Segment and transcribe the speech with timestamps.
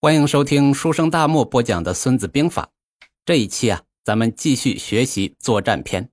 [0.00, 2.70] 欢迎收听书生大漠播讲的《孙子兵法》。
[3.24, 6.08] 这一期啊，咱们继续学习作战篇。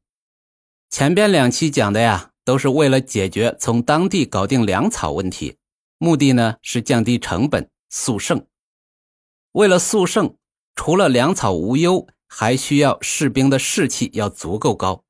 [0.89, 5.57] 前边两期讲的呀，都是为了解决从当地搞定粮草问题，
[5.99, 8.43] 目的呢是降低成本、速胜。
[9.51, 10.35] 为了速胜，
[10.73, 15.03] 除了粮草无忧，还需要士兵的士气要足够高，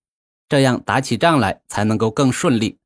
[0.50, 2.78] 这样打起仗来才能够更顺利。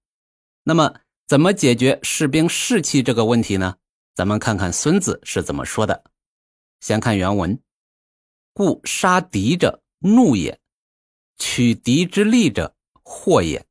[0.66, 0.94] 那么，
[1.28, 3.78] 怎么解决士兵士气这个问题呢？
[4.16, 6.04] 咱们看看孙子是怎么说的。
[6.80, 7.60] 先看原文
[8.54, 10.58] ：“故杀敌者，怒也；
[11.38, 13.66] 取敌之利者，祸也。”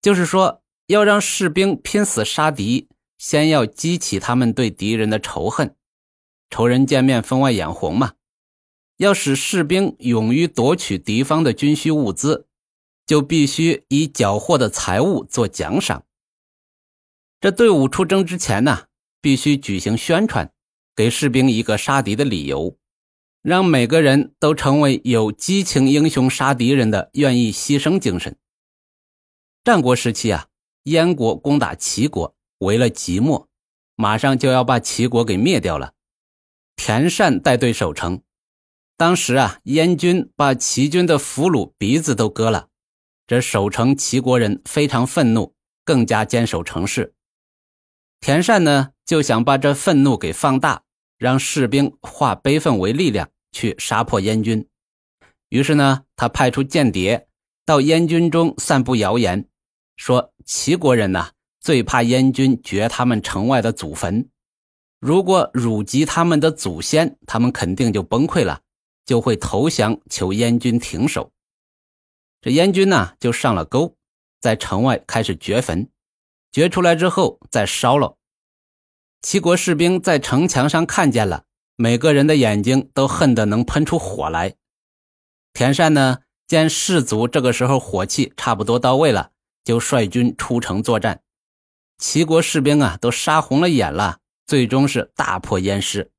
[0.00, 5.74] 就是说，要让士兵拼死杀敌，先要激起他们对敌人的仇恨。
[6.50, 8.14] 仇人见面，分外眼红嘛。
[8.96, 12.48] 要使士兵勇于夺取敌方的军需物资，
[13.06, 16.04] 就必须以缴获的财物做奖赏。
[17.40, 18.86] 这队伍出征之前呢，
[19.20, 20.50] 必须举行宣传，
[20.96, 22.76] 给士兵一个杀敌的理由，
[23.42, 28.36] 让每个人都成为有激情英雄杀敌人的愿意牺牲精神。
[29.62, 30.48] 战国时期啊，
[30.84, 33.48] 燕国攻打齐国，围了即墨，
[33.94, 35.92] 马上就要把齐国给灭掉了。
[36.74, 38.22] 田善带队守城，
[38.96, 42.68] 当时啊，燕军把齐军的俘虏鼻子都割了，
[43.28, 47.14] 这守城齐国人非常愤怒，更加坚守城市。
[48.20, 50.82] 田善呢就想把这愤怒给放大，
[51.18, 54.66] 让士兵化悲愤为力量去杀破燕军。
[55.48, 57.28] 于是呢，他派出间谍
[57.64, 59.48] 到燕军中散布谣言，
[59.96, 61.30] 说齐国人呐
[61.60, 64.28] 最怕燕军掘他们城外的祖坟，
[65.00, 68.60] 如果辱及他们的祖先，他们肯定就崩溃了，
[69.06, 71.30] 就会投降求燕军停手。
[72.40, 73.96] 这燕军呢就上了钩，
[74.40, 75.88] 在城外开始掘坟。
[76.50, 78.16] 掘出来之后再烧了，
[79.20, 81.44] 齐国士兵在城墙上看见了，
[81.76, 84.56] 每个人的眼睛都恨得能喷出火来。
[85.52, 89.32] 田善呢，见士卒这个时候火气差不多到位了，
[89.64, 91.22] 就率军出城作战。
[91.98, 96.10] 齐国士兵啊，都杀红了眼了，最终是大破燕师。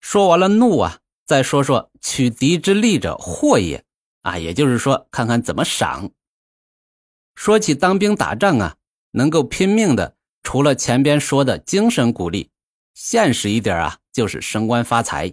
[0.00, 3.84] 说完了怒啊，再说说取敌之利者祸也
[4.22, 6.10] 啊，也就是说，看看怎么赏。
[7.34, 8.76] 说起当兵打仗啊。
[9.14, 12.50] 能够拼命的，除了前边说的精神鼓励，
[12.94, 15.32] 现实一点啊，就是升官发财。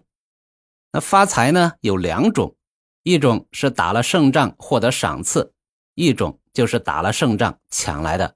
[0.91, 2.55] 那发财呢有两种，
[3.01, 5.53] 一种是打了胜仗获得赏赐，
[5.95, 8.35] 一种就是打了胜仗抢来的。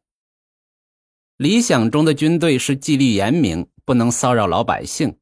[1.37, 5.17] 理想中的军队是纪律严明，不能骚扰老百姓，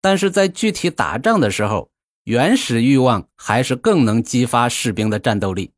[0.00, 1.90] 但是在具体打仗的时候，
[2.24, 5.72] 原始欲望还是更能激发士兵的战斗力。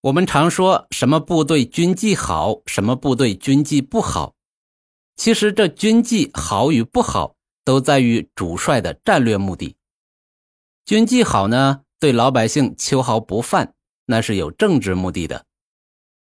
[0.00, 4.36] 我们常说什么部队军纪好，什么部队军纪不好。
[5.16, 9.74] 其实这军纪好与不好，都在于主帅的战略目的。
[10.84, 13.74] 军纪好呢，对老百姓秋毫不犯，
[14.06, 15.42] 那是有政治目的的；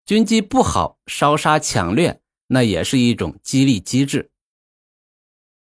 [0.07, 4.31] 军纪不好，烧杀抢掠，那也是一种激励机制。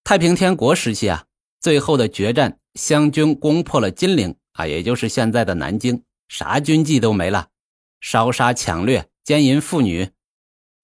[0.03, 1.23] 太平天国时期啊，
[1.61, 7.47] 最后的决战，湘军攻破了金陵啊，也就是现在的南京，啥军纪都没了。
[8.03, 10.11] 烧杀抢掠、奸淫妇女，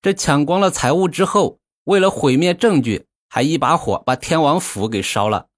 [0.01, 5.49] 这抢光了财物之后，为了毁灭证据，还一把火把天王府给烧了。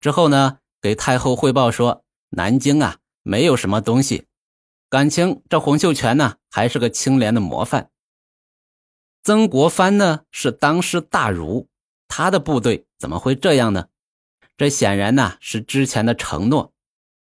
[0.00, 4.26] 之后呢，给太后汇报说，南京啊没有什么东西，
[4.90, 7.90] 感情这洪秀全呢还是个清廉的模范。
[9.22, 11.68] 曾国藩呢是当世大儒，
[12.08, 13.86] 他的部队怎么会这样呢？
[14.56, 16.72] 这显然呢是之前的承诺，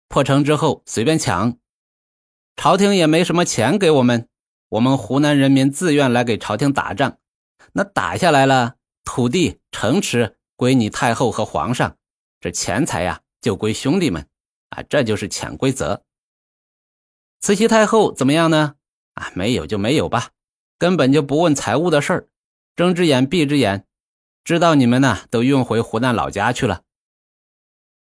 [0.07, 1.57] 破城之后随便抢。
[2.59, 4.27] 朝廷也没什么钱给我们，
[4.67, 7.17] 我们湖南人民自愿来给朝廷打仗，
[7.71, 8.75] 那打下来了，
[9.05, 11.95] 土地、城池归你太后和皇上，
[12.41, 14.27] 这钱财呀就归兄弟们，
[14.71, 16.03] 啊，这就是潜规则。
[17.39, 18.75] 慈禧太后怎么样呢？
[19.13, 20.31] 啊，没有就没有吧，
[20.77, 22.27] 根本就不问财务的事儿，
[22.75, 23.85] 睁只眼闭只眼，
[24.43, 26.81] 知道你们呢都运回湖南老家去了。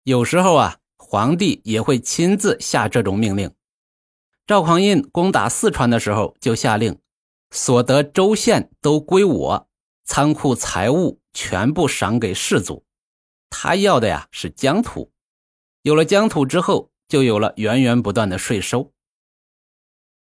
[0.02, 3.54] 有时候啊，皇帝也会亲自下这种命令。
[4.48, 6.98] 赵匡胤攻打四川的时候，就下令，
[7.50, 9.68] 所得州县都归我，
[10.06, 12.82] 仓库财物全部赏给士族。
[13.50, 15.12] 他要的呀是疆土，
[15.82, 18.90] 有了疆土之后，就有了源源不断的税收。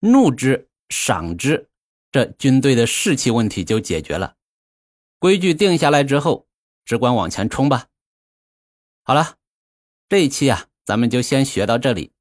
[0.00, 1.70] 怒之，赏之，
[2.12, 4.36] 这军队的士气问题就解决了。
[5.18, 6.46] 规矩定下来之后，
[6.84, 7.86] 只管往前冲吧。
[9.02, 9.36] 好了，
[10.10, 12.12] 这一期啊，咱们就先学到这里，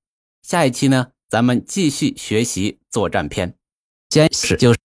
[0.42, 1.12] 下一期呢？
[1.30, 3.54] 咱们继续学习作战篇，
[4.10, 4.80] 坚持就是。